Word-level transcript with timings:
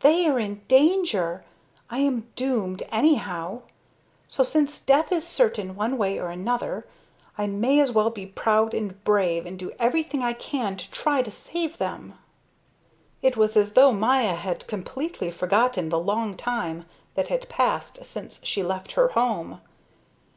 They 0.00 0.26
are 0.26 0.40
in 0.40 0.62
danger. 0.66 1.44
I 1.88 1.98
am 2.00 2.32
doomed 2.34 2.82
anyhow. 2.90 3.62
So 4.26 4.42
since 4.42 4.80
death 4.80 5.12
is 5.12 5.24
certain 5.24 5.76
one 5.76 5.96
way 5.96 6.18
or 6.18 6.30
another, 6.30 6.84
I 7.38 7.46
may 7.46 7.78
as 7.78 7.92
well 7.92 8.10
be 8.10 8.26
proud 8.26 8.74
and 8.74 9.04
brave 9.04 9.46
and 9.46 9.56
do 9.56 9.70
everything 9.78 10.20
I 10.20 10.32
can 10.32 10.76
to 10.76 10.90
try 10.90 11.22
to 11.22 11.30
save 11.30 11.78
them." 11.78 12.18
It 13.22 13.36
was 13.36 13.56
as 13.56 13.74
though 13.74 13.92
Maya 13.92 14.34
had 14.34 14.66
completely 14.66 15.30
forgotten 15.30 15.90
the 15.90 16.00
long 16.00 16.36
time 16.36 16.84
that 17.14 17.28
had 17.28 17.48
passed 17.48 18.04
since 18.04 18.40
she 18.42 18.64
left 18.64 18.90
her 18.98 19.10
home. 19.10 19.60